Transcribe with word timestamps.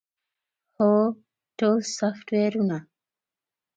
هو، 0.77 0.91
ټول 1.57 1.75
سافټویرونه 1.97 2.77